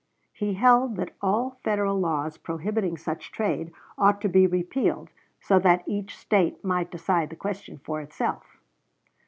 [0.33, 5.87] He held that all Federal laws prohibiting such trade ought to be repealed so that
[5.87, 8.57] each State might decide the question for itself.